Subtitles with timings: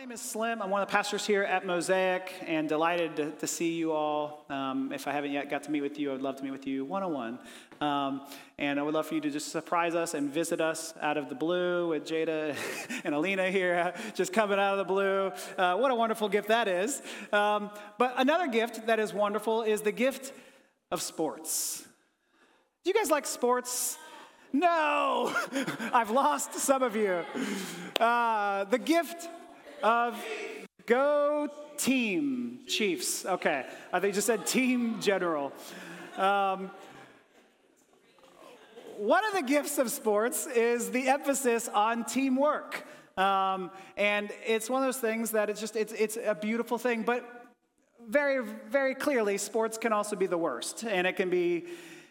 [0.00, 0.62] name is Slim.
[0.62, 4.46] I'm one of the pastors here at Mosaic and delighted to, to see you all.
[4.48, 6.52] Um, if I haven't yet got to meet with you, I would love to meet
[6.52, 7.38] with you one on one.
[8.56, 11.28] And I would love for you to just surprise us and visit us out of
[11.28, 12.56] the blue with Jada
[13.04, 15.32] and Alina here, just coming out of the blue.
[15.58, 17.02] Uh, what a wonderful gift that is.
[17.30, 20.32] Um, but another gift that is wonderful is the gift
[20.90, 21.84] of sports.
[22.84, 23.98] Do you guys like sports?
[24.50, 25.36] No,
[25.92, 27.22] I've lost some of you.
[28.00, 29.28] Uh, the gift
[29.82, 30.22] of
[30.86, 33.24] go team Chiefs.
[33.24, 35.52] Okay, I think just said team general.
[36.16, 36.70] Um,
[38.98, 42.86] one of the gifts of sports is the emphasis on teamwork.
[43.16, 47.02] Um, and it's one of those things that it's just, it's, it's a beautiful thing,
[47.02, 47.48] but
[48.08, 51.66] very, very clearly, sports can also be the worst, and it can be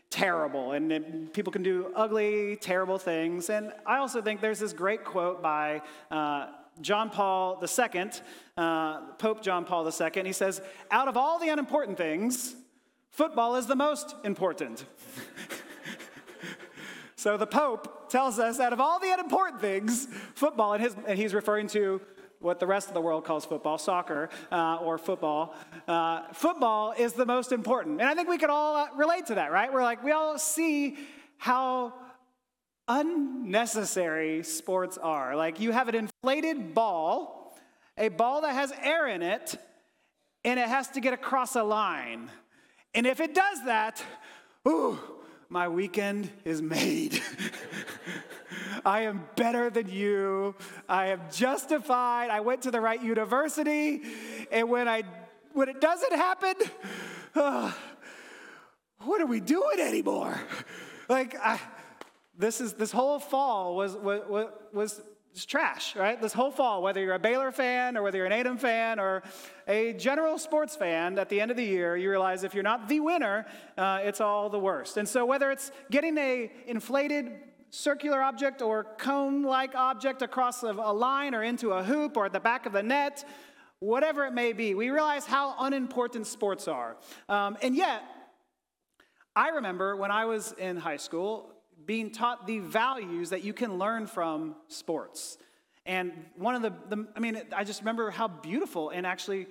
[0.10, 3.50] terrible, and it, people can do ugly, terrible things.
[3.50, 6.48] And I also think there's this great quote by uh,
[6.82, 8.10] John Paul II,
[8.58, 10.24] uh, Pope John Paul II.
[10.24, 10.62] He says,
[10.92, 12.56] Out of all the unimportant things,
[13.10, 14.86] football is the most important.
[17.16, 21.18] so the Pope tells us, out of all the unimportant things, football, and, his, and
[21.18, 22.02] he's referring to
[22.40, 25.56] what the rest of the world calls football, soccer, uh, or football.
[25.88, 28.00] Uh, football is the most important.
[28.00, 29.72] And I think we could all uh, relate to that, right?
[29.72, 30.98] We're like, we all see
[31.38, 31.94] how
[32.90, 35.36] unnecessary sports are.
[35.36, 37.58] Like you have an inflated ball,
[37.98, 39.56] a ball that has air in it,
[40.44, 42.30] and it has to get across a line.
[42.96, 44.04] And if it does that,
[44.68, 45.00] ooh,
[45.48, 47.22] my weekend is made.
[48.86, 50.56] I am better than you.
[50.88, 52.30] I am justified.
[52.30, 54.02] I went to the right university.
[54.52, 55.04] And when I
[55.54, 56.56] when it doesn't happen,
[57.36, 57.72] uh,
[59.00, 60.40] what are we doing anymore?
[61.08, 61.60] Like I,
[62.40, 65.02] this is this whole fall was was was
[65.46, 66.20] trash, right?
[66.20, 69.22] This whole fall, whether you're a Baylor fan or whether you're an A&M fan or
[69.68, 72.90] a general sports fan, at the end of the year, you realize if you're not
[72.90, 73.46] the winner,
[73.78, 74.98] uh, it's all the worst.
[74.98, 77.32] And so, whether it's getting a inflated
[77.70, 82.34] circular object or cone-like object across a, a line or into a hoop or at
[82.34, 83.24] the back of the net,
[83.80, 86.98] whatever it may be, we realize how unimportant sports are.
[87.28, 88.02] Um, and yet,
[89.36, 91.54] I remember when I was in high school,
[91.86, 95.38] being taught the values that you can learn from sports.
[95.86, 99.48] And one of the, the, I mean, I just remember how beautiful and actually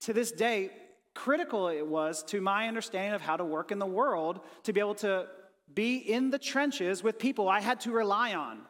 [0.00, 0.70] to this day,
[1.14, 4.80] critical it was to my understanding of how to work in the world to be
[4.80, 5.26] able to
[5.74, 8.60] be in the trenches with people I had to rely on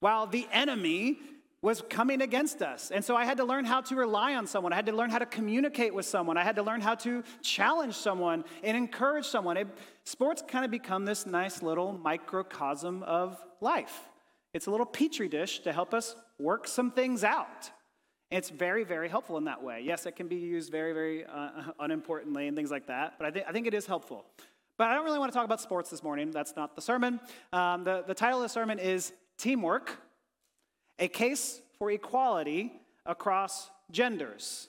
[0.00, 1.18] while the enemy
[1.62, 2.90] was coming against us.
[2.90, 4.72] And so I had to learn how to rely on someone.
[4.72, 6.36] I had to learn how to communicate with someone.
[6.36, 9.56] I had to learn how to challenge someone and encourage someone.
[9.56, 9.66] It,
[10.06, 14.08] sports kind of become this nice little microcosm of life.
[14.54, 17.70] It's a little petri dish to help us work some things out.
[18.30, 19.82] It's very, very helpful in that way.
[19.84, 21.50] Yes, it can be used very, very uh,
[21.80, 24.24] unimportantly and things like that, but I, th- I think it is helpful.
[24.78, 26.30] But I don't really want to talk about sports this morning.
[26.30, 27.20] That's not the sermon.
[27.52, 29.98] Um, the, the title of the sermon is Teamwork
[30.98, 32.72] a case for equality
[33.04, 34.68] across genders.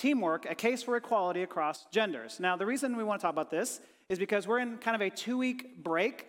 [0.00, 2.40] Teamwork, a case for equality across genders.
[2.40, 5.02] Now, the reason we want to talk about this is because we're in kind of
[5.02, 6.26] a two week break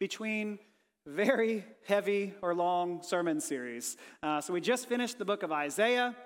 [0.00, 0.58] between
[1.06, 3.96] very heavy or long sermon series.
[4.24, 6.16] Uh, so we just finished the book of Isaiah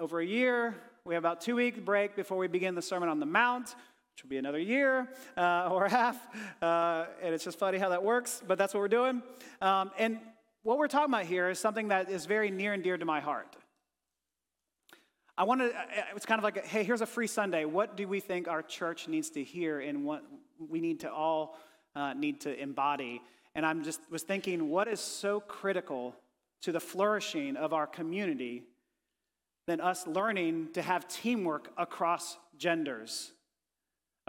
[0.00, 0.74] over a year.
[1.04, 4.24] We have about two week break before we begin the Sermon on the Mount, which
[4.24, 6.18] will be another year uh, or half.
[6.60, 9.22] Uh, and it's just funny how that works, but that's what we're doing.
[9.62, 10.18] Um, and
[10.64, 13.20] what we're talking about here is something that is very near and dear to my
[13.20, 13.54] heart.
[15.36, 15.72] I wanted,
[16.14, 17.64] it's kind of like, hey, here's a free Sunday.
[17.64, 20.22] What do we think our church needs to hear and what
[20.58, 21.58] we need to all
[21.96, 23.20] uh, need to embody?
[23.56, 26.14] And I'm just was thinking, what is so critical
[26.62, 28.62] to the flourishing of our community
[29.66, 33.32] than us learning to have teamwork across genders,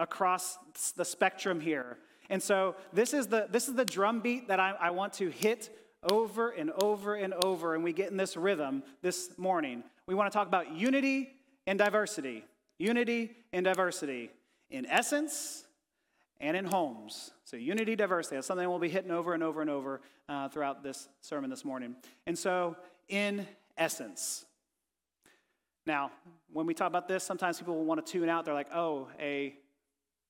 [0.00, 0.58] across
[0.96, 1.98] the spectrum here?
[2.30, 5.70] And so this is the this is the drumbeat that I, I want to hit
[6.10, 9.84] over and over and over, and we get in this rhythm this morning.
[10.06, 11.30] We want to talk about unity
[11.66, 12.44] and diversity.
[12.78, 14.30] Unity and diversity
[14.70, 15.64] in essence
[16.40, 17.30] and in homes.
[17.44, 18.36] So, unity, diversity.
[18.36, 21.64] That's something we'll be hitting over and over and over uh, throughout this sermon this
[21.64, 21.96] morning.
[22.26, 22.76] And so,
[23.08, 23.46] in
[23.78, 24.44] essence.
[25.86, 26.10] Now,
[26.52, 28.44] when we talk about this, sometimes people will want to tune out.
[28.44, 29.54] They're like, oh, a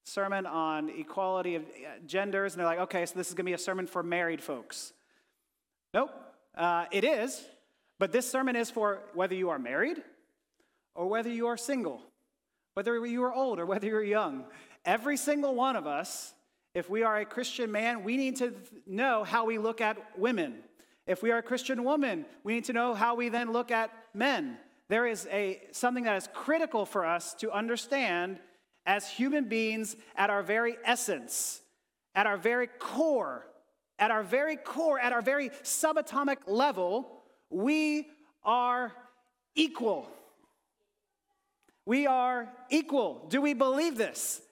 [0.04, 2.52] sermon on equality of uh, genders.
[2.52, 4.92] And they're like, okay, so this is going to be a sermon for married folks.
[5.94, 6.10] Nope,
[6.54, 7.42] uh, it is,
[7.98, 10.02] but this sermon is for whether you are married
[10.94, 12.00] or whether you are single,
[12.74, 14.44] whether you are old or whether you're young.
[14.84, 16.34] Every single one of us,
[16.74, 18.54] if we are a Christian man, we need to
[18.86, 20.62] know how we look at women
[21.06, 23.90] If we are a Christian woman, we need to know how we then look at
[24.12, 24.58] men.
[24.88, 28.40] There is a, something that is critical for us to understand
[28.84, 31.60] as human beings at our very essence,
[32.14, 33.46] at our very core,
[33.98, 37.15] at our very core, at our very subatomic level,
[37.56, 38.08] we
[38.44, 38.92] are
[39.54, 40.08] equal.
[41.86, 43.24] We are equal.
[43.30, 44.42] Do we believe this?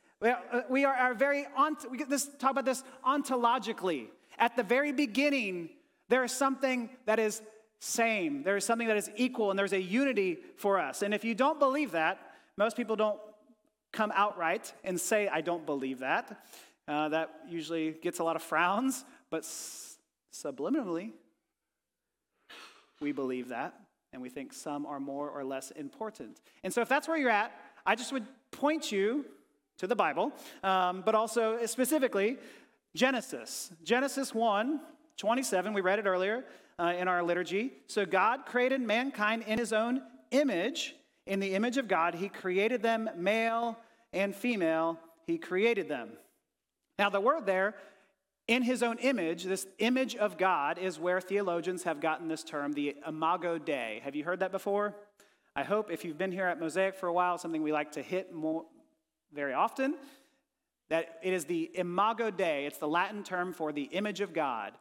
[0.70, 4.06] We are our very, ont- we this, talk about this ontologically.
[4.38, 5.68] At the very beginning,
[6.08, 7.42] there is something that is
[7.78, 8.42] same.
[8.42, 11.02] There is something that is equal, and there's a unity for us.
[11.02, 12.18] And if you don't believe that,
[12.56, 13.20] most people don't
[13.92, 16.40] come outright and say, I don't believe that.
[16.88, 19.98] Uh, that usually gets a lot of frowns, but s-
[20.32, 21.12] subliminally,
[23.00, 23.74] we believe that,
[24.12, 26.40] and we think some are more or less important.
[26.62, 27.52] And so, if that's where you're at,
[27.84, 29.24] I just would point you
[29.78, 30.32] to the Bible,
[30.62, 32.38] um, but also specifically
[32.94, 33.72] Genesis.
[33.82, 34.80] Genesis 1
[35.16, 36.44] 27, we read it earlier
[36.78, 37.72] uh, in our liturgy.
[37.86, 40.94] So, God created mankind in his own image.
[41.26, 43.78] In the image of God, he created them male
[44.12, 46.10] and female, he created them.
[46.98, 47.74] Now, the word there,
[48.46, 52.72] in his own image, this image of God is where theologians have gotten this term,
[52.72, 54.00] the imago Dei.
[54.04, 54.94] Have you heard that before?
[55.56, 58.02] I hope if you've been here at Mosaic for a while, something we like to
[58.02, 58.64] hit more
[59.32, 59.94] very often,
[60.90, 62.66] that it is the imago Dei.
[62.66, 64.72] It's the Latin term for the image of God.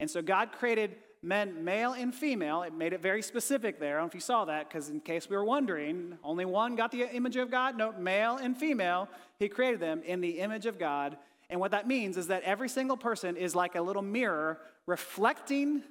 [0.00, 2.62] And so God created men, male and female.
[2.62, 3.96] It made it very specific there.
[3.96, 6.76] I don't know if you saw that, because in case we were wondering, only one
[6.76, 7.76] got the image of God.
[7.76, 9.08] No, male and female.
[9.38, 11.16] He created them in the image of God.
[11.50, 15.82] And what that means is that every single person is like a little mirror reflecting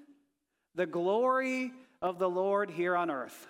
[0.75, 1.71] the glory
[2.01, 3.48] of the Lord here on earth.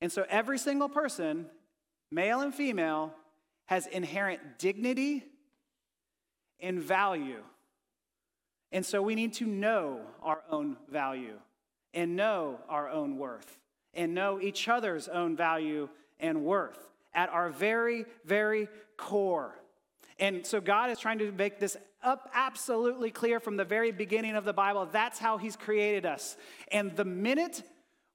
[0.00, 1.46] And so every single person,
[2.10, 3.12] male and female,
[3.66, 5.24] has inherent dignity
[6.60, 7.42] and value.
[8.70, 11.38] And so we need to know our own value
[11.94, 13.58] and know our own worth
[13.94, 15.88] and know each other's own value
[16.20, 16.78] and worth
[17.14, 19.54] at our very, very core.
[20.18, 24.34] And so God is trying to make this up absolutely clear from the very beginning
[24.34, 24.86] of the Bible.
[24.86, 26.36] That's how He's created us.
[26.72, 27.62] And the minute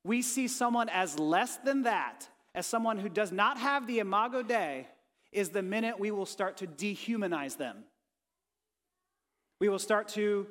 [0.03, 4.43] we see someone as less than that, as someone who does not have the imago
[4.43, 4.87] Dei,
[5.31, 7.83] is the minute we will start to dehumanize them.
[9.59, 10.47] We will start to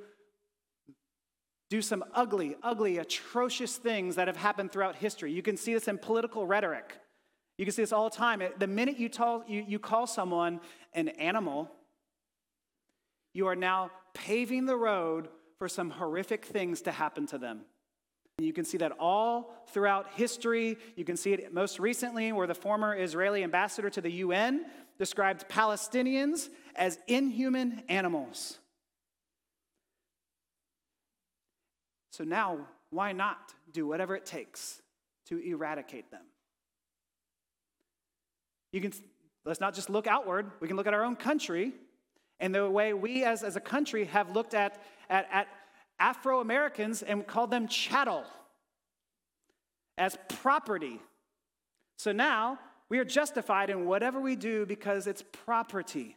[1.71, 5.33] do some ugly, ugly, atrocious things that have happened throughout history.
[5.33, 6.99] You can see this in political rhetoric.
[7.59, 8.43] You can see this all the time.
[8.59, 10.61] The minute you, tell, you, you call someone
[10.95, 11.71] an animal,
[13.35, 15.29] you are now paving the road
[15.59, 17.63] for some horrific things to happen to them.
[18.39, 20.79] You can see that all throughout history.
[20.97, 24.65] You can see it most recently where the former Israeli ambassador to the UN
[24.99, 28.59] described Palestinians as inhuman animals.
[32.11, 34.83] So now, why not do whatever it takes
[35.27, 36.23] to eradicate them?
[38.73, 38.93] You can,
[39.45, 41.73] let's not just look outward, we can look at our own country
[42.41, 45.49] and the way we as, as a country have looked at, at, at
[46.01, 48.25] Afro Americans and called them chattel
[49.97, 51.01] as property.
[51.99, 52.59] So now
[52.89, 56.17] we are justified in whatever we do because it's property.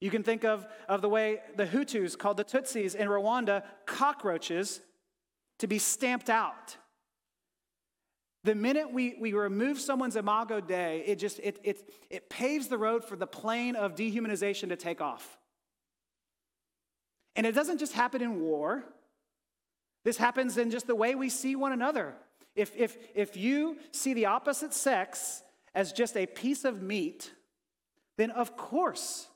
[0.00, 4.80] You can think of, of the way the Hutus called the Tutsis in Rwanda cockroaches
[5.60, 6.76] to be stamped out.
[8.44, 12.78] The minute we, we remove someone's imago Dei, it just it, it, it paves the
[12.78, 15.38] road for the plane of dehumanization to take off.
[17.36, 18.84] And it doesn't just happen in war.
[20.04, 22.14] This happens in just the way we see one another.
[22.56, 25.42] If, if, if you see the opposite sex
[25.74, 27.32] as just a piece of meat,
[28.18, 29.28] then of course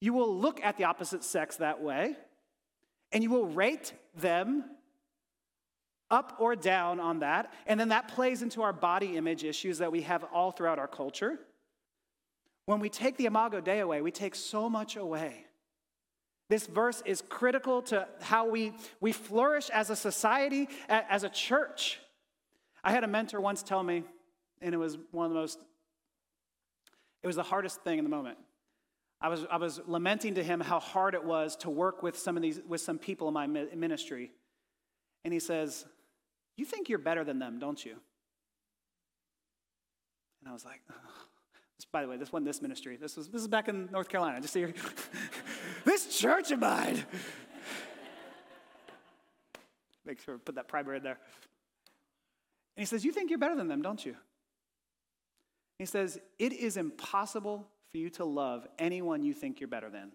[0.00, 2.16] you will look at the opposite sex that way,
[3.12, 4.64] and you will rate them
[6.10, 7.52] up or down on that.
[7.66, 10.88] And then that plays into our body image issues that we have all throughout our
[10.88, 11.38] culture.
[12.66, 15.46] When we take the imago Dei away, we take so much away.
[16.48, 21.98] This verse is critical to how we, we flourish as a society, as a church.
[22.84, 24.04] I had a mentor once tell me,
[24.60, 25.58] and it was one of the most,
[27.22, 28.38] it was the hardest thing in the moment.
[29.20, 32.36] I was, I was lamenting to him how hard it was to work with some
[32.36, 34.30] of these with some people in my ministry.
[35.24, 35.86] And he says,
[36.56, 37.96] You think you're better than them, don't you?
[40.40, 40.94] And I was like, oh.
[41.92, 42.96] by the way, this wasn't this ministry.
[42.96, 44.40] This was this is back in North Carolina.
[44.40, 44.72] Just here.
[45.84, 47.04] this church of mine.
[50.04, 51.18] Make sure put that primer in there.
[52.76, 54.16] And he says, You think you're better than them, don't you?
[55.78, 60.12] He says, It is impossible for you to love anyone you think you're better than.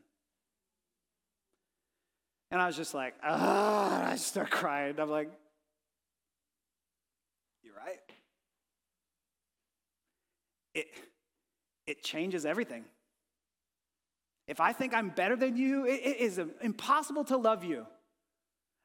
[2.51, 4.99] And I was just like, ah, I start crying.
[4.99, 5.31] I'm like,
[7.71, 7.99] you're right.
[10.73, 10.87] It,
[11.87, 12.85] it changes everything.
[14.47, 17.85] If I think I'm better than you, it, it is impossible to love you.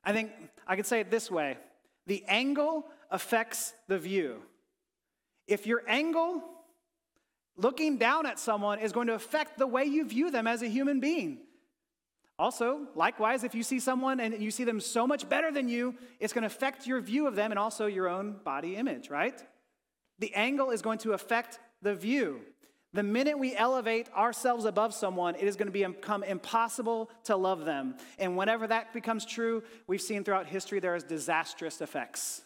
[0.05, 0.31] I think
[0.67, 1.57] I could say it this way
[2.07, 4.43] the angle affects the view.
[5.49, 6.43] If your angle
[7.57, 10.69] looking down at someone is going to affect the way you view them as a
[10.69, 11.39] human being.
[12.39, 15.95] Also, likewise, if you see someone and you see them so much better than you,
[16.21, 19.43] it's going to affect your view of them and also your own body image, right?
[20.19, 22.41] The angle is going to affect the view.
[22.93, 27.65] The minute we elevate ourselves above someone, it is going to become impossible to love
[27.65, 27.97] them.
[28.19, 32.43] And whenever that becomes true, we've seen throughout history there is disastrous effects.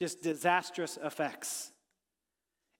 [0.00, 1.70] Just disastrous effects.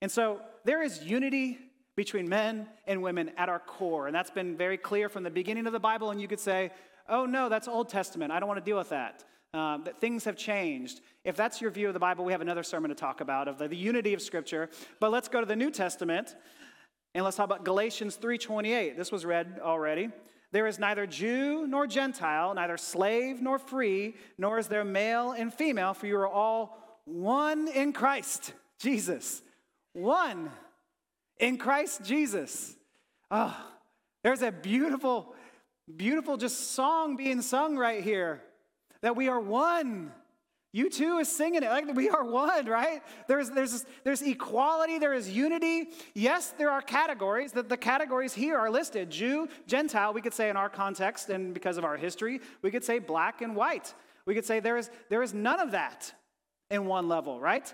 [0.01, 1.57] And so there is unity
[1.97, 4.07] between men and women at our core.
[4.07, 6.11] And that's been very clear from the beginning of the Bible.
[6.11, 6.71] And you could say,
[7.09, 8.31] oh, no, that's Old Testament.
[8.31, 9.25] I don't want to deal with that.
[9.53, 11.01] Uh, that things have changed.
[11.23, 13.57] If that's your view of the Bible, we have another sermon to talk about of
[13.57, 14.69] the, the unity of Scripture.
[14.99, 16.35] But let's go to the New Testament
[17.15, 18.95] and let's talk about Galatians 3:28.
[18.95, 20.09] This was read already.
[20.51, 25.51] There is neither Jew nor Gentile, neither slave nor free, nor is there male and
[25.51, 29.41] female, for you are all one in Christ Jesus.
[29.93, 30.51] One
[31.39, 32.75] in Christ Jesus.
[33.29, 33.55] Oh,
[34.23, 35.33] there's a beautiful,
[35.95, 38.41] beautiful just song being sung right here
[39.01, 40.11] that we are one.
[40.75, 43.01] U2 is singing it like we are one, right?
[43.27, 45.87] There's, there's, there's equality, there is unity.
[46.13, 47.53] Yes, there are categories.
[47.53, 51.53] That the categories here are listed Jew, Gentile, we could say in our context and
[51.53, 53.93] because of our history, we could say black and white.
[54.25, 56.13] We could say there is, there is none of that
[56.69, 57.73] in one level, right?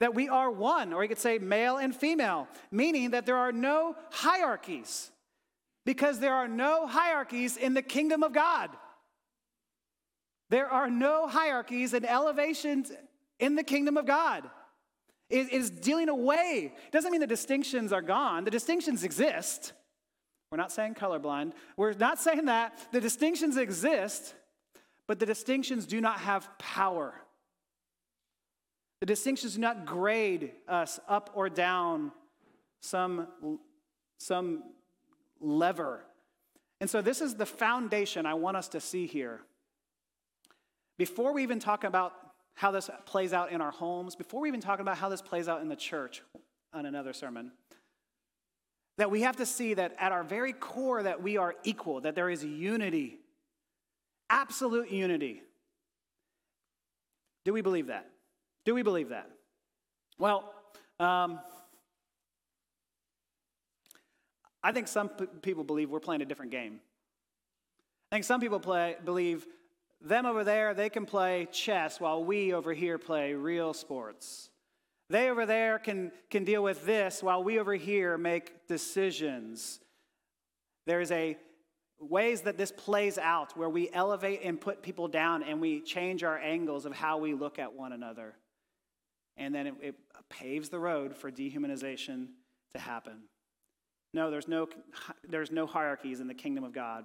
[0.00, 3.52] That we are one, or you could say male and female, meaning that there are
[3.52, 5.10] no hierarchies
[5.86, 8.70] because there are no hierarchies in the kingdom of God.
[10.50, 12.92] There are no hierarchies and elevations
[13.38, 14.48] in the kingdom of God.
[15.30, 16.72] It is dealing away.
[16.86, 19.72] It doesn't mean the distinctions are gone, the distinctions exist.
[20.50, 21.52] We're not saying colorblind.
[21.76, 22.78] We're not saying that.
[22.92, 24.34] The distinctions exist,
[25.08, 27.14] but the distinctions do not have power.
[29.00, 32.12] The distinctions do not grade us up or down
[32.80, 33.28] some,
[34.18, 34.62] some
[35.40, 36.04] lever.
[36.80, 39.40] And so, this is the foundation I want us to see here.
[40.98, 42.12] Before we even talk about
[42.54, 45.46] how this plays out in our homes, before we even talk about how this plays
[45.46, 46.22] out in the church
[46.72, 47.52] on another sermon,
[48.96, 52.14] that we have to see that at our very core that we are equal, that
[52.14, 53.18] there is unity,
[54.30, 55.42] absolute unity.
[57.44, 58.08] Do we believe that?
[58.66, 59.30] Do we believe that?
[60.18, 60.52] Well,
[60.98, 61.38] um,
[64.60, 66.80] I think some p- people believe we're playing a different game.
[68.10, 69.46] I think some people play, believe
[70.00, 74.50] them over there, they can play chess while we over here play real sports.
[75.10, 79.78] They over there can, can deal with this while we over here make decisions.
[80.86, 81.36] There's a
[82.00, 86.24] ways that this plays out where we elevate and put people down and we change
[86.24, 88.34] our angles of how we look at one another
[89.36, 89.94] and then it, it
[90.28, 92.28] paves the road for dehumanization
[92.72, 93.22] to happen.
[94.12, 94.68] No, there's no,
[95.28, 97.04] there's no hierarchies in the kingdom of God.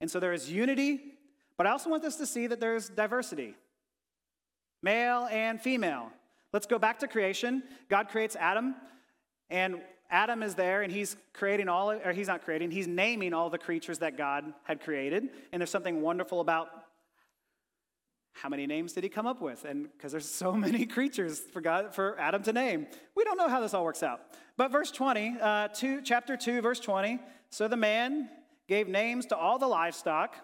[0.00, 1.00] And so there is unity,
[1.56, 3.54] but I also want us to see that there's diversity
[4.82, 6.10] male and female.
[6.52, 7.62] Let's go back to creation.
[7.88, 8.74] God creates Adam,
[9.48, 13.48] and Adam is there, and he's creating all, or he's not creating, he's naming all
[13.48, 15.30] the creatures that God had created.
[15.52, 16.68] And there's something wonderful about
[18.34, 19.64] how many names did he come up with?
[19.64, 23.48] And because there's so many creatures for God, for Adam to name, we don't know
[23.48, 24.20] how this all works out.
[24.56, 27.20] But verse 20, uh, two, chapter 2, verse 20.
[27.50, 28.28] So the man
[28.68, 30.34] gave names to all the livestock,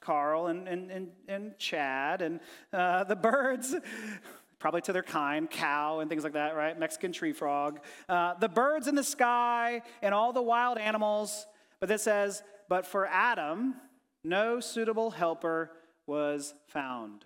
[0.00, 2.40] Carl and, and, and, and Chad, and
[2.72, 3.74] uh, the birds,
[4.58, 6.78] probably to their kind, cow and things like that, right?
[6.78, 7.80] Mexican tree frog.
[8.08, 11.46] Uh, the birds in the sky and all the wild animals.
[11.80, 13.74] But this says, but for Adam,
[14.22, 15.70] no suitable helper
[16.06, 17.24] was found.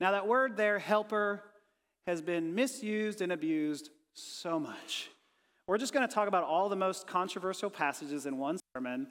[0.00, 1.42] Now, that word there, helper,
[2.06, 5.10] has been misused and abused so much.
[5.66, 9.08] We're just going to talk about all the most controversial passages in one sermon.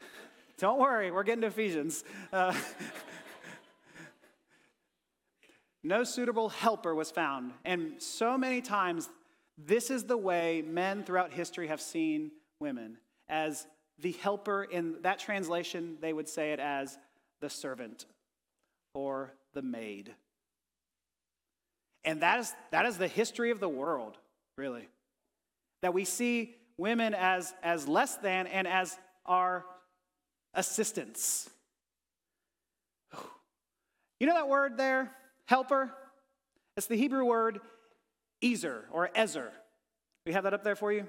[0.58, 2.04] Don't worry, we're getting to Ephesians.
[2.32, 2.54] Uh,
[5.82, 7.52] no suitable helper was found.
[7.64, 9.08] And so many times,
[9.58, 13.66] this is the way men throughout history have seen women as
[13.98, 14.64] the helper.
[14.64, 16.98] In that translation, they would say it as
[17.40, 18.06] the servant
[18.94, 20.14] or the maid.
[22.06, 24.16] And that is, that is the history of the world,
[24.56, 24.88] really.
[25.82, 28.96] That we see women as, as less than and as
[29.26, 29.66] our
[30.54, 31.50] assistants.
[34.20, 35.12] You know that word there,
[35.46, 35.92] helper?
[36.76, 37.60] It's the Hebrew word
[38.42, 39.52] Ezer or Ezer.
[40.24, 41.06] We have that up there for you?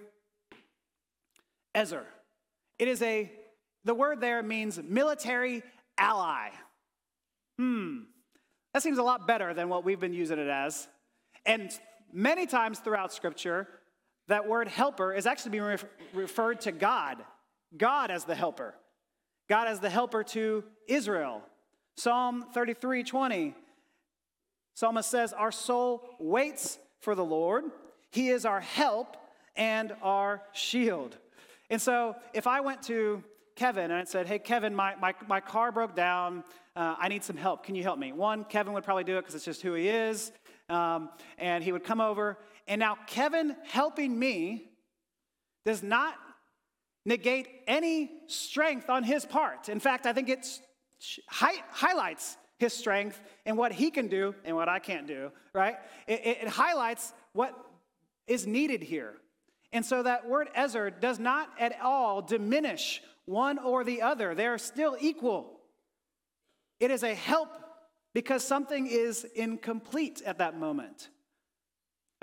[1.74, 2.06] Ezer.
[2.80, 3.32] It is a,
[3.86, 5.63] the word there means military
[5.98, 6.50] ally.
[7.60, 8.00] Hmm,
[8.78, 10.88] that seems a lot better than what we've been using it as.
[11.48, 11.72] And
[12.14, 13.68] many times throughout Scripture,
[14.28, 17.18] that word helper is actually being ref- referred to God,
[17.76, 18.76] God as the helper,
[19.50, 21.42] God as the helper to Israel.
[21.96, 23.56] Psalm 33 20,
[24.76, 27.64] Psalmist says, Our soul waits for the Lord,
[28.12, 29.18] He is our help
[29.56, 31.18] and our shield.
[31.72, 33.24] And so if I went to
[33.58, 36.44] Kevin and I said, Hey, Kevin, my, my, my car broke down.
[36.76, 37.66] Uh, I need some help.
[37.66, 38.12] Can you help me?
[38.14, 40.32] One, Kevin would probably do it because it's just who he is.
[40.70, 42.38] Um, and he would come over.
[42.68, 44.70] And now, Kevin helping me
[45.66, 46.14] does not
[47.06, 49.70] negate any strength on his part.
[49.70, 50.46] In fact, I think it
[51.28, 55.78] hi- highlights his strength and what he can do and what I can't do, right?
[56.06, 57.58] It, it, it highlights what
[58.28, 59.14] is needed here.
[59.72, 64.48] And so that word Ezer does not at all diminish one or the other, they
[64.48, 65.60] are still equal.
[66.80, 67.50] It is a help
[68.14, 71.10] because something is incomplete at that moment.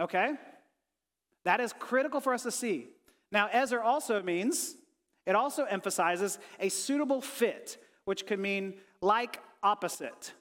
[0.01, 0.33] Okay?
[1.45, 2.89] That is critical for us to see.
[3.31, 4.75] Now, Ezer also means,
[5.27, 10.33] it also emphasizes a suitable fit, which could mean like opposite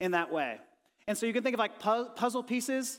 [0.00, 0.58] in that way.
[1.06, 2.98] And so you can think of like puzzle pieces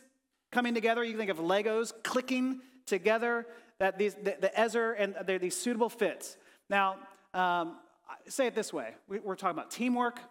[0.51, 1.03] coming together.
[1.03, 3.47] You can think of Legos clicking together,
[3.79, 6.37] that these, the, the Ezer and they're these suitable fits.
[6.71, 6.95] Now,
[7.33, 7.75] um,
[8.29, 10.21] say it this way we're talking about teamwork.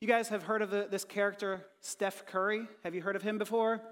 [0.00, 2.66] You guys have heard of the, this character, Steph Curry.
[2.82, 3.82] Have you heard of him before?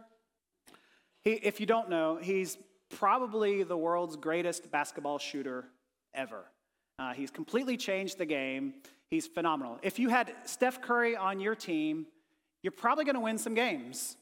[1.24, 2.56] He, if you don't know, he's
[2.88, 5.66] probably the world's greatest basketball shooter
[6.14, 6.44] ever.
[6.98, 8.74] Uh, he's completely changed the game.
[9.10, 9.78] He's phenomenal.
[9.82, 12.06] If you had Steph Curry on your team,
[12.62, 14.16] you're probably going to win some games,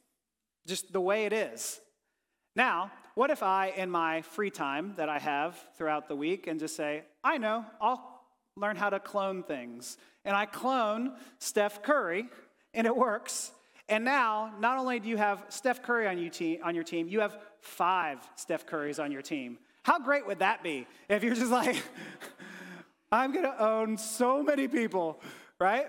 [0.66, 1.80] just the way it is.
[2.56, 6.58] Now, what if I, in my free time that I have throughout the week, and
[6.58, 8.22] just say, I know, I'll
[8.56, 9.96] learn how to clone things.
[10.24, 12.28] And I clone Steph Curry,
[12.74, 13.52] and it works.
[13.88, 17.08] And now, not only do you have Steph Curry on, you te- on your team,
[17.08, 19.58] you have five Steph Currys on your team.
[19.82, 21.76] How great would that be if you're just like,
[23.12, 25.20] I'm gonna own so many people,
[25.60, 25.86] right?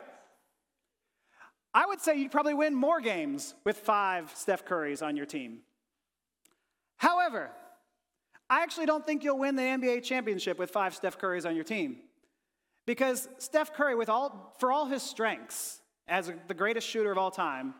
[1.73, 5.59] I would say you'd probably win more games with five Steph Currys on your team.
[7.03, 7.51] However,
[8.49, 11.65] I actually don't think you'll win the NBA championship with five Steph Currys on your
[11.65, 11.97] team.
[12.85, 17.29] Because Steph Curry, with all, for all his strengths as the greatest shooter of all
[17.29, 17.73] time,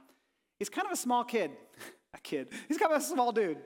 [0.59, 1.51] he's kind of a small kid.
[2.13, 2.49] a kid.
[2.67, 3.59] He's kind of a small dude.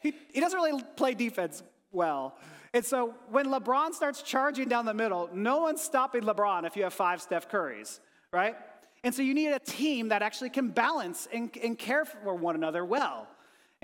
[0.00, 2.36] He, he doesn't really play defense well.
[2.72, 6.84] And so when LeBron starts charging down the middle, no one's stopping LeBron if you
[6.84, 7.98] have five Steph Currys,
[8.32, 8.54] right?
[9.02, 12.54] And so you need a team that actually can balance and, and care for one
[12.54, 13.26] another well.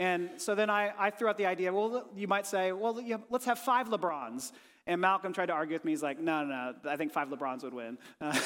[0.01, 3.45] And so then I, I threw out the idea well, you might say, well, let's
[3.45, 4.53] have five LeBrons.
[4.87, 5.93] And Malcolm tried to argue with me.
[5.93, 7.99] He's like, no, no, no, I think five LeBrons would win.
[8.19, 8.35] Uh,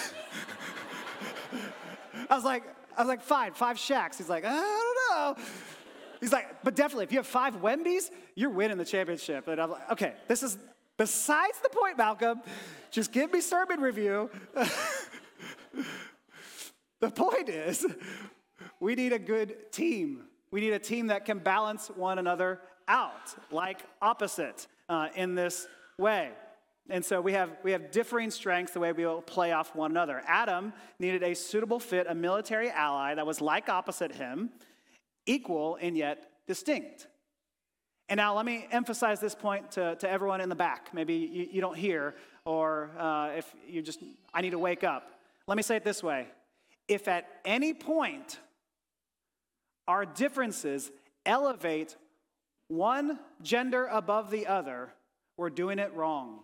[2.29, 2.64] I was like,
[2.97, 4.17] I was like, fine, five Shaqs.
[4.19, 5.45] He's like, I don't know.
[6.19, 9.47] He's like, but definitely, if you have five Wembys, you're winning the championship.
[9.47, 10.59] And I'm like, okay, this is
[10.97, 12.43] besides the point, Malcolm.
[12.90, 14.29] Just give me sermon review.
[17.01, 17.87] the point is,
[18.81, 20.25] we need a good team.
[20.55, 25.67] We need a team that can balance one another out, like opposite uh, in this
[25.99, 26.31] way.
[26.88, 29.90] And so we have, we have differing strengths the way we will play off one
[29.90, 30.23] another.
[30.29, 34.51] Adam needed a suitable fit, a military ally that was like opposite him,
[35.27, 37.09] equal and yet distinct.
[38.09, 40.90] And now let me emphasize this point to, to everyone in the back.
[40.95, 42.14] Maybe you, you don't hear,
[42.45, 45.11] or uh, if you just, I need to wake up.
[45.49, 46.29] Let me say it this way
[46.87, 48.38] if at any point
[49.87, 50.90] our differences
[51.27, 51.97] elevate
[52.68, 54.92] one gender above the other,
[55.37, 56.40] we're doing it wrong.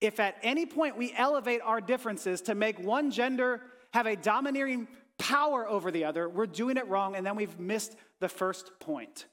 [0.00, 3.62] If at any point we elevate our differences to make one gender
[3.92, 4.86] have a domineering
[5.18, 9.26] power over the other, we're doing it wrong, and then we've missed the first point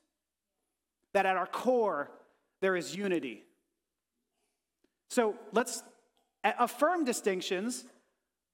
[1.14, 2.12] that at our core,
[2.62, 3.44] there is unity.
[5.10, 5.84] So let's
[6.44, 7.86] affirm distinctions,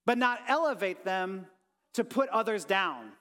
[0.05, 1.47] but not elevate them
[1.93, 3.11] to put others down.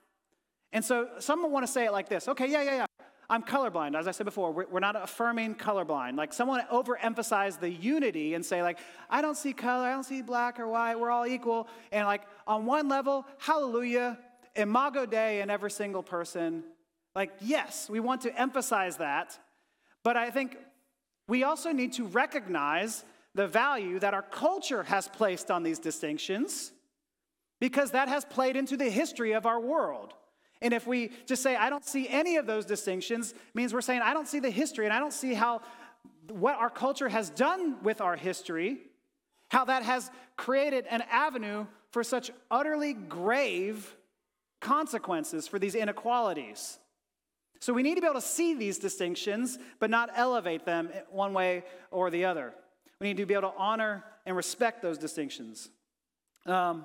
[0.72, 2.87] And so some want to say it like this okay, yeah, yeah, yeah.
[3.30, 3.96] I'm colorblind.
[3.96, 6.16] As I said before, we're not affirming colorblind.
[6.16, 10.20] Like someone overemphasize the unity and say, like, I don't see color, I don't see
[10.20, 11.68] black or white, we're all equal.
[11.92, 14.18] And like on one level, hallelujah,
[14.56, 16.64] imago Dei in every single person.
[17.14, 19.38] Like, yes, we want to emphasize that.
[20.02, 20.56] But I think
[21.28, 23.04] we also need to recognize
[23.37, 26.72] the value that our culture has placed on these distinctions
[27.61, 30.14] because that has played into the history of our world.
[30.62, 34.03] And if we just say, I don't see any of those distinctions, means we're saying,
[34.03, 35.62] I don't see the history and I don't see how
[36.29, 38.79] what our culture has done with our history,
[39.49, 43.96] how that has created an avenue for such utterly grave
[44.61, 46.79] consequences for these inequalities.
[47.59, 51.35] So we need to be able to see these distinctions, but not elevate them one
[51.35, 52.55] way or the other.
[53.01, 55.68] We need to be able to honor and respect those distinctions.
[56.46, 56.85] Um,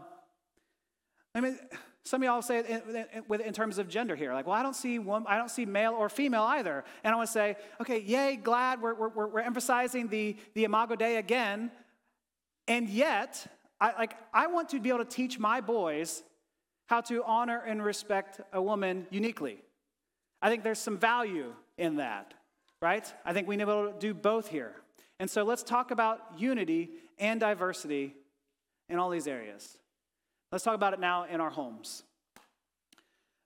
[1.34, 1.60] I mean,
[2.06, 4.62] some of y'all say it in, in, in, terms of gender here, like, well, I
[4.62, 6.84] don't see one, I don't see male or female either.
[7.04, 10.96] And I want to say, okay, yay, glad we're, we're, we're emphasizing the, the Imago
[10.96, 11.72] Dei again.
[12.68, 13.48] And yet,
[13.82, 16.22] I, like, I want to be able to teach my boys
[16.86, 19.58] how to honor and respect a woman uniquely.
[20.44, 22.36] I think there's some value in that,
[22.84, 23.12] right?
[23.26, 24.74] I think we need to be able to do both here.
[25.20, 28.14] And so let's talk about unity and diversity
[28.90, 29.80] in all these areas.
[30.56, 32.04] Let's talk about it now in our homes.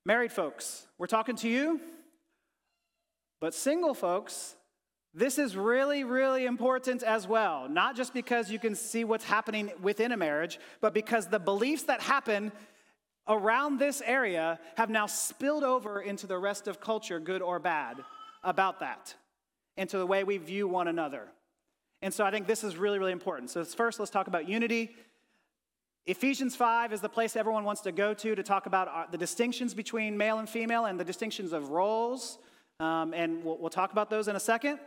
[0.06, 1.82] Married folks, we're talking to you,
[3.42, 4.56] but single folks,
[5.12, 7.68] this is really, really important as well.
[7.68, 11.82] Not just because you can see what's happening within a marriage, but because the beliefs
[11.86, 12.52] that happen
[13.28, 17.98] around this area have now spilled over into the rest of culture, good or bad,
[18.44, 19.16] about that,
[19.78, 21.24] into the way we view one another.
[22.04, 23.50] And so I think this is really, really important.
[23.50, 24.92] So, first, let's talk about unity.
[26.10, 29.18] Ephesians 5 is the place everyone wants to go to to talk about uh, the
[29.18, 32.40] distinctions between male and female and the distinctions of roles.
[32.80, 34.80] Um, and we'll, we'll talk about those in a second.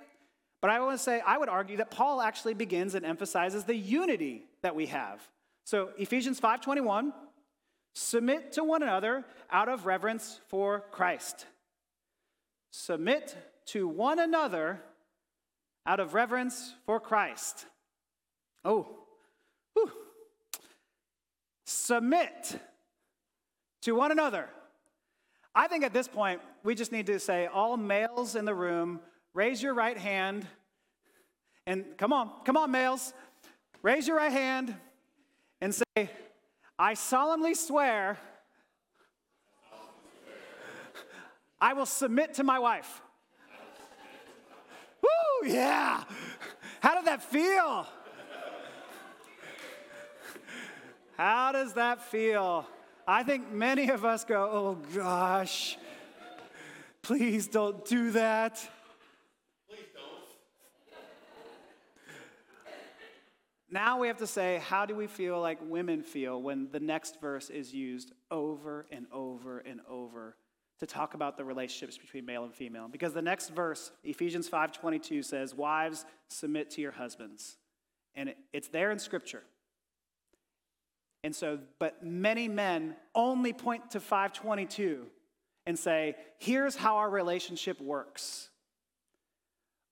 [0.60, 3.76] But I want to say, I would argue that Paul actually begins and emphasizes the
[3.76, 5.20] unity that we have.
[5.64, 7.12] So Ephesians 5:21,
[7.94, 11.46] submit to one another out of reverence for Christ.
[12.72, 14.80] Submit to one another
[15.86, 17.66] out of reverence for Christ.
[18.64, 18.88] Oh,
[19.74, 19.92] whew.
[21.72, 22.58] Submit
[23.82, 24.48] to one another.
[25.54, 29.00] I think at this point, we just need to say, all males in the room,
[29.34, 30.46] raise your right hand.
[31.66, 33.12] And come on, come on, males.
[33.82, 34.74] Raise your right hand
[35.60, 36.10] and say,
[36.78, 38.18] I solemnly swear
[41.60, 43.00] I will submit to my wife.
[45.00, 46.02] Woo, yeah.
[46.80, 47.86] How did that feel?
[51.22, 52.66] How does that feel?
[53.06, 55.78] I think many of us go, oh gosh,
[57.00, 58.56] please don't do that.
[59.68, 60.04] Please don't.
[63.70, 67.20] Now we have to say, how do we feel like women feel when the next
[67.20, 70.34] verse is used over and over and over
[70.80, 72.88] to talk about the relationships between male and female?
[72.90, 77.58] Because the next verse, Ephesians 5:22 says, "Wives, submit to your husbands."
[78.16, 79.44] And it's there in scripture.
[81.24, 85.06] And so, but many men only point to 522
[85.66, 88.50] and say, here's how our relationship works.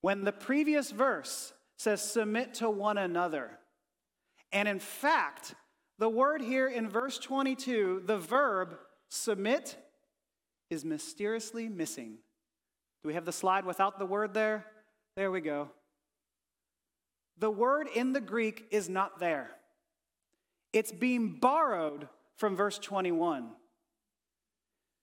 [0.01, 3.51] When the previous verse says, submit to one another,
[4.51, 5.55] and in fact,
[5.99, 8.75] the word here in verse 22, the verb
[9.09, 9.77] submit,
[10.69, 12.17] is mysteriously missing.
[13.03, 14.65] Do we have the slide without the word there?
[15.15, 15.69] There we go.
[17.37, 19.51] The word in the Greek is not there,
[20.73, 22.07] it's being borrowed
[22.37, 23.49] from verse 21.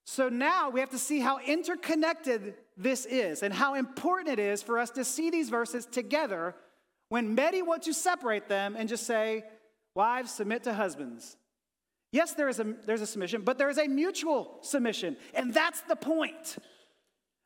[0.05, 4.63] So now we have to see how interconnected this is and how important it is
[4.63, 6.55] for us to see these verses together
[7.09, 9.43] when many want to separate them and just say,
[9.95, 11.35] Wives, submit to husbands.
[12.11, 15.17] Yes, there is a, there's a submission, but there is a mutual submission.
[15.33, 16.57] And that's the point.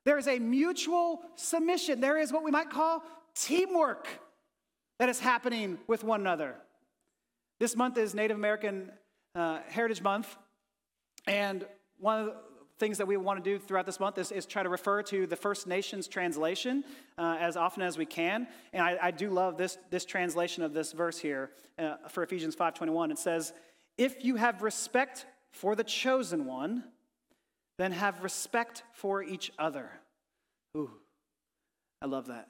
[0.06, 2.00] There is a mutual submission.
[2.00, 3.04] There is what we might call
[3.36, 4.08] teamwork
[5.00, 6.56] that is happening with one another.
[7.64, 8.92] This month is Native American
[9.36, 10.36] uh, Heritage Month.
[11.28, 11.66] And
[11.98, 12.36] one of the,
[12.78, 15.26] things that we want to do throughout this month is, is try to refer to
[15.26, 16.84] the First Nations translation
[17.18, 18.48] uh, as often as we can.
[18.74, 22.54] And I, I, do love this, this translation of this verse here uh, for Ephesians
[22.54, 23.12] 5.21.
[23.12, 23.54] It says,
[23.98, 26.84] if you have respect for the chosen one,
[27.78, 29.90] then have respect for each other.
[30.76, 30.92] Ooh,
[32.02, 32.50] I love that.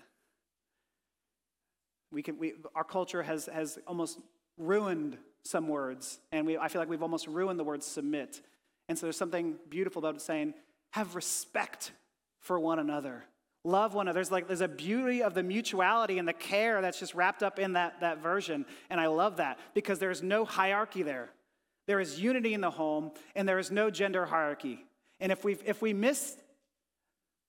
[2.11, 4.17] We can, we, our culture has, has almost
[4.57, 8.41] ruined some words, and we, I feel like we've almost ruined the word submit.
[8.87, 10.53] And so there's something beautiful about saying,
[10.91, 11.91] have respect
[12.39, 13.23] for one another.
[13.63, 14.17] Love one another.
[14.17, 17.59] There's like there's a beauty of the mutuality and the care that's just wrapped up
[17.59, 18.65] in that, that version.
[18.89, 21.29] And I love that because there's no hierarchy there.
[21.87, 24.85] There is unity in the home, and there is no gender hierarchy.
[25.19, 26.35] And if we if we miss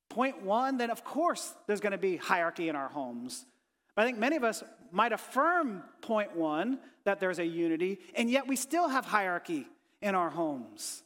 [0.09, 3.45] point one, then of course there's going to be hierarchy in our homes.
[3.95, 8.31] But I think many of us might affirm point one that there's a unity, and
[8.31, 9.67] yet we still have hierarchy
[10.03, 11.03] in our homes.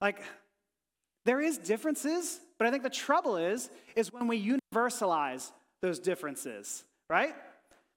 [0.00, 0.22] Like,
[1.24, 6.84] there is differences, but I think the trouble is, is when we universalize those differences,
[7.08, 7.34] right?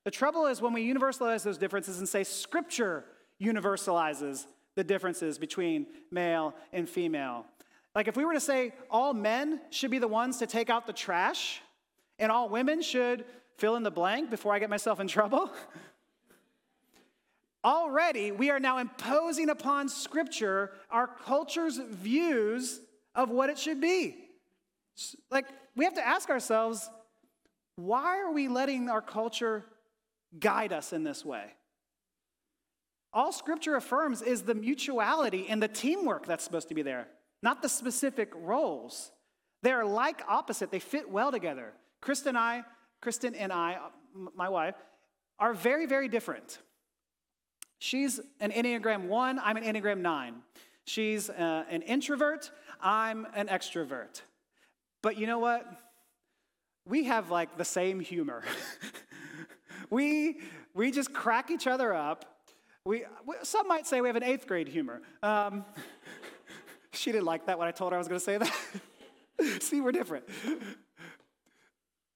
[0.05, 3.05] The trouble is when we universalize those differences and say scripture
[3.41, 7.45] universalizes the differences between male and female.
[7.95, 10.87] Like if we were to say all men should be the ones to take out
[10.87, 11.61] the trash
[12.17, 13.25] and all women should
[13.59, 15.51] fill in the blank before I get myself in trouble.
[17.63, 22.79] Already, we are now imposing upon Scripture our culture's views
[23.15, 24.15] of what it should be.
[25.29, 25.45] Like,
[25.75, 26.89] we have to ask ourselves
[27.75, 29.63] why are we letting our culture
[30.37, 31.45] guide us in this way?
[33.13, 37.07] All Scripture affirms is the mutuality and the teamwork that's supposed to be there,
[37.41, 39.11] not the specific roles.
[39.63, 41.73] They're like opposite, they fit well together.
[42.01, 42.63] Kristen and I,
[43.01, 43.77] Kristen and I,
[44.35, 44.75] my wife,
[45.39, 46.59] are very, very different.
[47.79, 50.35] She's an Enneagram 1, I'm an Enneagram 9.
[50.85, 54.21] She's uh, an introvert, I'm an extrovert.
[55.01, 55.65] But you know what?
[56.85, 58.43] We have like the same humor.
[59.89, 60.41] we,
[60.73, 62.25] we just crack each other up.
[62.83, 63.05] We,
[63.43, 65.01] some might say we have an eighth grade humor.
[65.21, 65.63] Um,
[66.91, 69.61] she didn't like that when I told her I was going to say that.
[69.61, 70.25] See, we're different.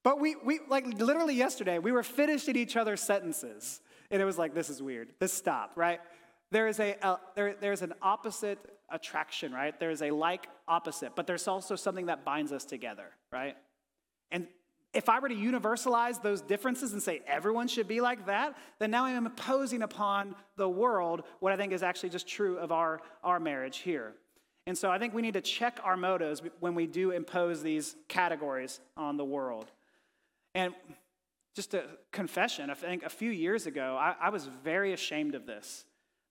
[0.03, 3.81] But we, we, like literally yesterday, we were finishing each other's sentences.
[4.11, 5.09] And it was like, this is weird.
[5.19, 5.99] This stop, right?
[6.51, 8.59] There is a, a there, there's an opposite
[8.91, 9.77] attraction, right?
[9.79, 13.55] There's a like opposite, but there's also something that binds us together, right?
[14.29, 14.47] And
[14.93, 18.91] if I were to universalize those differences and say everyone should be like that, then
[18.91, 23.01] now I'm imposing upon the world what I think is actually just true of our,
[23.23, 24.13] our marriage here.
[24.67, 27.95] And so I think we need to check our motives when we do impose these
[28.07, 29.71] categories on the world.
[30.55, 30.73] And
[31.55, 35.45] just a confession, I think a few years ago, I, I was very ashamed of
[35.45, 35.85] this.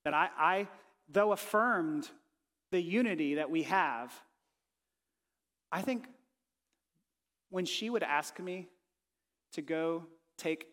[0.04, 0.68] That I, I,
[1.08, 2.10] though affirmed
[2.72, 4.12] the unity that we have,
[5.70, 6.06] I think
[7.50, 8.68] when she would ask me
[9.52, 10.04] to go
[10.38, 10.66] take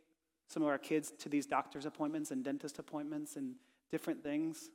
[0.48, 3.56] some of our kids to these doctor's appointments and dentist appointments and
[3.92, 4.70] different things,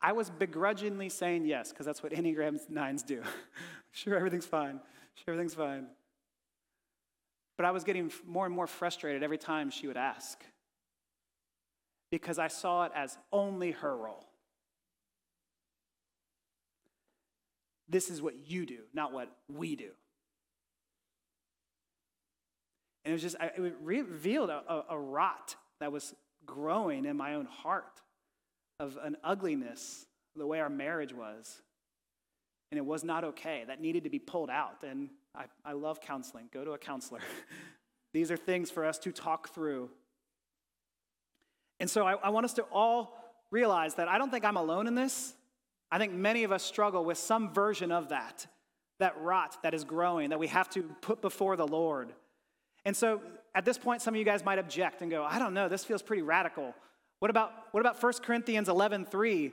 [0.00, 3.22] I was begrudgingly saying yes, because that's what Enneagram 9s do.
[3.92, 4.80] sure, everything's fine.
[5.14, 5.86] Sure, everything's fine.
[7.58, 10.42] But I was getting more and more frustrated every time she would ask
[12.10, 14.24] because I saw it as only her role.
[17.88, 19.90] This is what you do, not what we do.
[23.04, 26.14] And it was just, it revealed a, a, a rot that was
[26.46, 28.02] growing in my own heart
[28.78, 31.60] of an ugliness, the way our marriage was.
[32.70, 33.64] And it was not okay.
[33.66, 34.84] That needed to be pulled out.
[34.86, 36.48] And I, I love counseling.
[36.52, 37.20] Go to a counselor.
[38.12, 39.88] These are things for us to talk through.
[41.78, 43.16] And so I, I want us to all
[43.50, 45.34] realize that I don't think I'm alone in this.
[45.90, 48.46] I think many of us struggle with some version of that,
[48.98, 52.12] that rot that is growing, that we have to put before the Lord.
[52.84, 53.22] And so
[53.54, 55.84] at this point, some of you guys might object and go, I don't know, this
[55.84, 56.74] feels pretty radical.
[57.20, 59.52] What about, what about 1 Corinthians 11 3?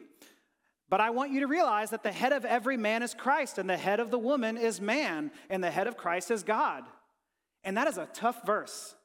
[0.90, 3.70] But I want you to realize that the head of every man is Christ, and
[3.70, 6.84] the head of the woman is man, and the head of Christ is God.
[7.64, 8.96] And that is a tough verse.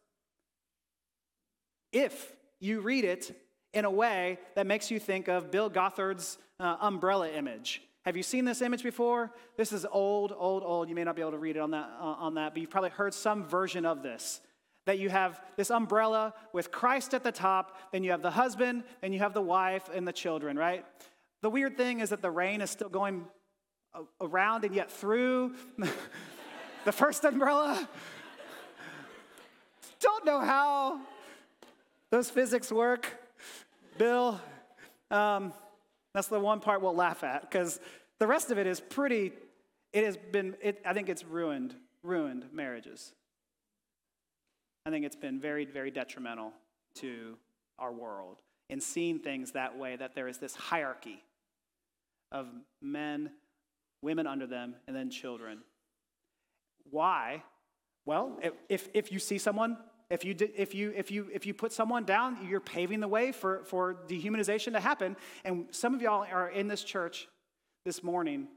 [1.93, 3.35] If you read it
[3.73, 7.83] in a way that makes you think of Bill Gothard's uh, umbrella image.
[8.05, 9.31] Have you seen this image before?
[9.57, 10.89] This is old, old, old.
[10.89, 12.71] You may not be able to read it on that, uh, on that, but you've
[12.71, 14.41] probably heard some version of this.
[14.87, 18.83] That you have this umbrella with Christ at the top, then you have the husband,
[19.03, 20.85] then you have the wife and the children, right?
[21.43, 23.25] The weird thing is that the rain is still going
[24.21, 25.55] around and yet through
[26.85, 27.89] the first umbrella.
[30.01, 31.01] Don't know how
[32.11, 33.17] those physics work.
[33.97, 34.41] Bill,
[35.11, 35.53] um,
[36.15, 37.81] that's the one part we'll laugh at because
[38.19, 39.33] the rest of it is pretty,
[39.93, 43.13] it has been, it, I think it's ruined, ruined marriages.
[44.87, 46.53] I think it's been very, very detrimental
[46.97, 47.37] to
[47.79, 51.23] our world in seeing things that way, that there is this hierarchy
[52.33, 52.47] of
[52.81, 53.31] men,
[54.03, 55.59] women under them, and then children.
[56.91, 57.43] Why?
[58.07, 58.39] Well,
[58.69, 59.77] if, if you see someone,
[60.09, 63.33] if you, if, you, if, you, if you put someone down, you're paving the way
[63.33, 65.17] for, for dehumanization to happen.
[65.45, 67.29] And some of y'all are in this church
[67.85, 68.49] this morning,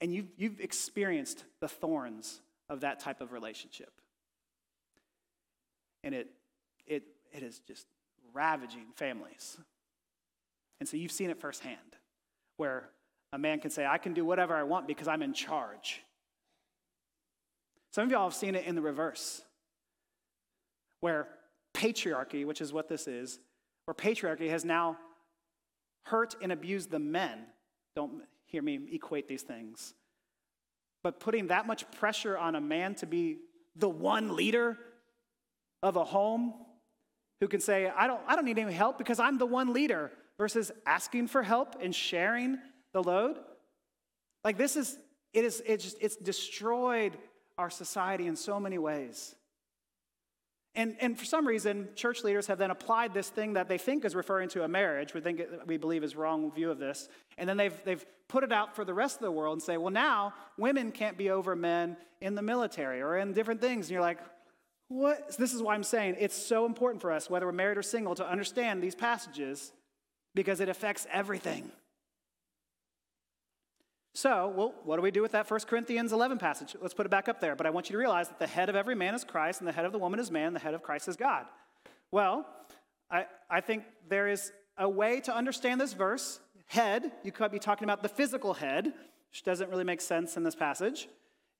[0.00, 3.92] and you've, you've experienced the thorns of that type of relationship.
[6.02, 6.28] And it,
[6.86, 7.86] it, it is just
[8.32, 9.58] ravaging families.
[10.80, 11.76] And so you've seen it firsthand
[12.60, 12.90] where
[13.32, 16.02] a man can say, I can do whatever I want because I'm in charge.
[17.90, 19.40] Some of y'all have seen it in the reverse,
[21.00, 21.26] where
[21.72, 23.38] patriarchy, which is what this is,
[23.86, 24.98] where patriarchy has now
[26.04, 27.46] hurt and abused the men.
[27.96, 29.94] Don't hear me equate these things.
[31.02, 33.38] But putting that much pressure on a man to be
[33.74, 34.76] the one leader
[35.82, 36.52] of a home
[37.40, 40.12] who can say, I don't, I don't need any help because I'm the one leader,
[40.40, 42.56] versus asking for help and sharing
[42.94, 43.36] the load.
[44.42, 44.96] Like this is,
[45.34, 47.18] it is, it's, just, it's destroyed
[47.58, 49.34] our society in so many ways.
[50.74, 54.02] And, and for some reason, church leaders have then applied this thing that they think
[54.06, 57.46] is referring to a marriage, we, think we believe is wrong view of this, and
[57.46, 59.92] then they've, they've put it out for the rest of the world and say, well,
[59.92, 63.88] now women can't be over men in the military or in different things.
[63.88, 64.20] And you're like,
[64.88, 65.36] what?
[65.36, 68.14] This is why I'm saying it's so important for us, whether we're married or single,
[68.14, 69.72] to understand these passages
[70.34, 71.70] because it affects everything.
[74.14, 76.74] So, well, what do we do with that 1 Corinthians 11 passage?
[76.80, 77.54] Let's put it back up there.
[77.54, 79.68] But I want you to realize that the head of every man is Christ, and
[79.68, 81.46] the head of the woman is man, the head of Christ is God.
[82.10, 82.44] Well,
[83.10, 86.40] I, I think there is a way to understand this verse.
[86.66, 88.86] Head, you could be talking about the physical head,
[89.30, 91.08] which doesn't really make sense in this passage.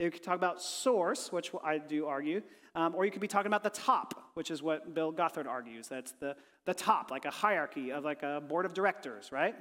[0.00, 2.42] You could talk about source, which I do argue,
[2.74, 5.88] um, or you could be talking about the top, which is what Bill Gothard argues.
[5.88, 9.54] That's the, the top, like a hierarchy of like a board of directors, right?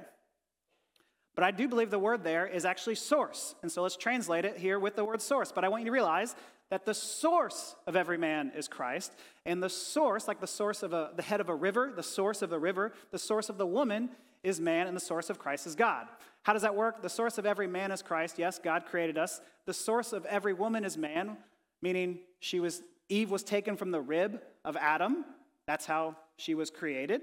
[1.34, 3.54] But I do believe the word there is actually source.
[3.62, 5.52] And so let's translate it here with the word source.
[5.52, 6.34] But I want you to realize
[6.70, 9.12] that the source of every man is Christ.
[9.44, 12.42] And the source, like the source of a, the head of a river, the source
[12.42, 14.10] of the river, the source of the woman
[14.42, 16.06] is man, and the source of Christ is God.
[16.42, 17.02] How does that work?
[17.02, 18.38] The source of every man is Christ.
[18.38, 19.40] Yes, God created us.
[19.66, 21.36] The source of every woman is man,
[21.82, 25.24] meaning she was Eve was taken from the rib of Adam.
[25.66, 27.22] That's how she was created.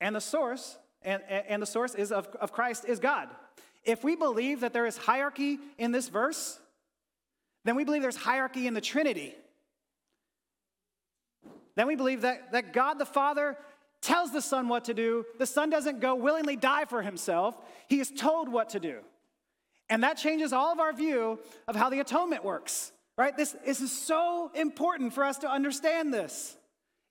[0.00, 3.28] And the source and, and the source is of, of Christ is God.
[3.84, 6.58] If we believe that there is hierarchy in this verse,
[7.64, 9.34] then we believe there's hierarchy in the Trinity.
[11.76, 13.56] Then we believe that, that God the Father
[14.02, 15.24] tells the Son what to do.
[15.38, 17.56] The Son doesn't go willingly die for himself,
[17.88, 18.98] he is told what to do.
[19.88, 23.36] And that changes all of our view of how the atonement works, right?
[23.36, 26.56] This, this is so important for us to understand this.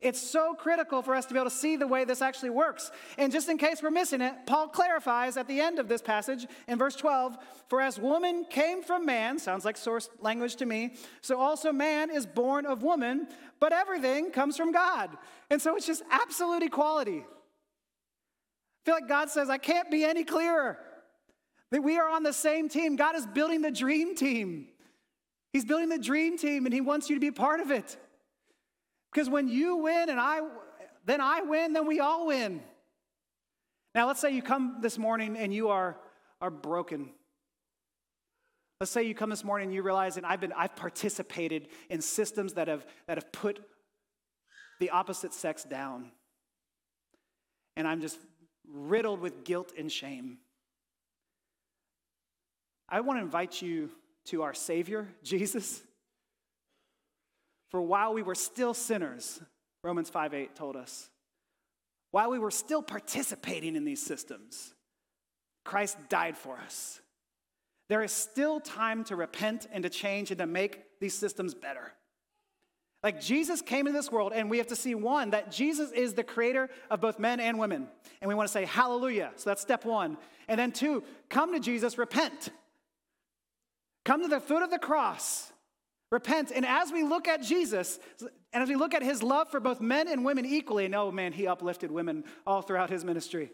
[0.02, 2.90] It's so critical for us to be able to see the way this actually works.
[3.20, 6.48] And just in case we're missing it, Paul clarifies at the end of this passage
[6.68, 10.96] in verse 12 For as woman came from man, sounds like source language to me,
[11.22, 13.28] so also man is born of woman,
[13.60, 15.16] but everything comes from God.
[15.52, 17.24] And so it's just absolute equality.
[17.24, 20.80] I feel like God says, I can't be any clearer.
[21.70, 22.96] That we are on the same team.
[22.96, 24.70] God is building the dream team.
[25.54, 27.98] He's building the dream team, and He wants you to be part of it.
[29.12, 30.42] Because when you win and I
[31.06, 32.62] then I win, then we all win.
[33.96, 35.98] Now let's say you come this morning and you are,
[36.40, 37.10] are broken.
[38.80, 42.02] Let's say you come this morning and you realize and I've been I've participated in
[42.02, 43.60] systems that have that have put
[44.80, 46.12] the opposite sex down.
[47.76, 48.20] And I'm just
[48.72, 50.38] riddled with guilt and shame.
[52.88, 53.90] I want to invite you
[54.30, 55.82] to our Savior, Jesus.
[57.70, 59.42] For while we were still sinners,
[59.84, 61.10] Romans 5 8 told us,
[62.12, 64.74] while we were still participating in these systems,
[65.64, 67.00] Christ died for us.
[67.88, 71.92] There is still time to repent and to change and to make these systems better.
[73.02, 76.14] Like Jesus came into this world, and we have to see one, that Jesus is
[76.14, 77.88] the creator of both men and women.
[78.22, 79.32] And we want to say hallelujah.
[79.38, 80.18] So that's step one.
[80.48, 82.50] And then two, come to Jesus, repent.
[84.10, 85.52] Come to the foot of the cross
[86.12, 86.52] Repent.
[86.56, 88.00] And as we look at Jesus,
[88.52, 91.12] and as we look at his love for both men and women equally, and oh
[91.12, 93.52] man, he uplifted women all throughout his ministry.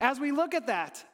[0.00, 1.04] As we look at that,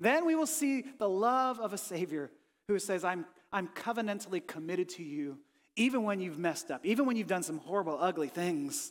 [0.00, 2.32] then we will see the love of a Savior
[2.66, 5.38] who says, I'm, I'm covenantally committed to you,
[5.76, 8.90] even when you've messed up, even when you've done some horrible, ugly things,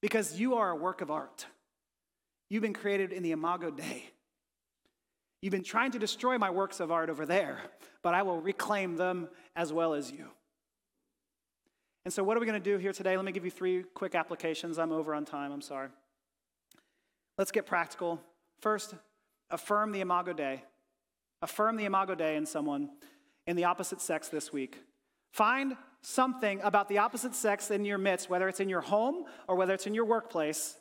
[0.00, 1.44] because you are a work of art.
[2.48, 4.10] You've been created in the Imago Dei.
[5.42, 7.58] You've been trying to destroy my works of art over there,
[8.02, 10.26] but I will reclaim them as well as you.
[12.04, 13.16] And so, what are we going to do here today?
[13.16, 14.78] Let me give you three quick applications.
[14.78, 15.88] I'm over on time, I'm sorry.
[17.38, 18.20] Let's get practical.
[18.60, 18.94] First,
[19.50, 20.62] affirm the Imago Dei.
[21.42, 22.90] Affirm the Imago Dei in someone
[23.46, 24.78] in the opposite sex this week.
[25.32, 29.56] Find something about the opposite sex in your midst, whether it's in your home or
[29.56, 30.76] whether it's in your workplace,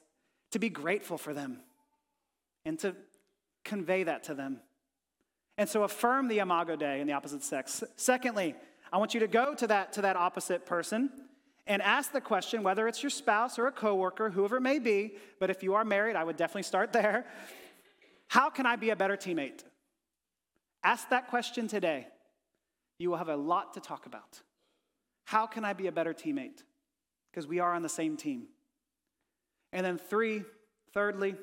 [0.52, 1.60] to be grateful for them
[2.66, 2.96] and to
[3.64, 4.62] convey that to them.
[5.58, 7.84] And so affirm the imago Dei in the opposite sex.
[7.96, 8.56] Secondly,
[8.92, 11.10] I want you to go to that, to that opposite person
[11.68, 15.16] and ask the question, whether it's your spouse or a coworker, whoever it may be,
[15.40, 17.26] but if you are married, I would definitely start there.
[18.28, 19.64] How can I be a better teammate?
[20.84, 22.08] Ask that question today.
[22.98, 24.42] You will have a lot to talk about.
[25.26, 26.64] How can I be a better teammate?
[27.32, 28.48] Because we are on the same team.
[29.72, 30.44] And then three,
[30.94, 31.36] thirdly,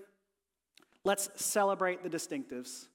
[1.07, 2.89] let's celebrate the distinctives.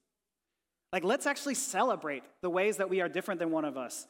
[0.91, 4.05] Like, let's actually celebrate the ways that we are different than one of us.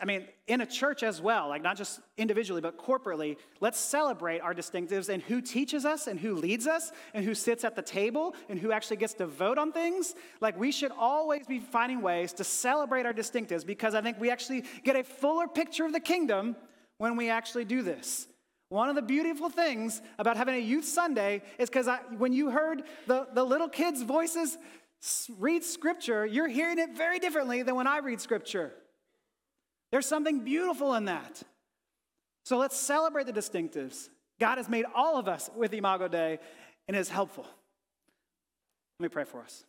[0.00, 4.38] I mean, in a church as well, like not just individually, but corporately, let's celebrate
[4.38, 7.82] our distinctives and who teaches us and who leads us and who sits at the
[7.82, 10.14] table and who actually gets to vote on things.
[10.40, 14.30] Like, we should always be finding ways to celebrate our distinctives because I think we
[14.30, 16.54] actually get a fuller picture of the kingdom
[16.98, 18.28] when we actually do this.
[18.70, 21.88] One of the beautiful things about having a youth Sunday is because
[22.18, 24.58] when you heard the, the little kids' voices
[25.38, 28.72] read scripture, you're hearing it very differently than when I read scripture.
[29.90, 31.42] There's something beautiful in that.
[32.44, 34.08] So let's celebrate the distinctives.
[34.38, 36.38] God has made all of us with Imago Dei
[36.86, 37.44] and is helpful.
[38.98, 39.64] Let me pray for us.